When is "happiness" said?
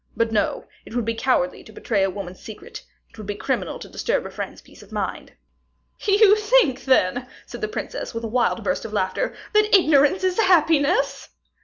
10.39-11.29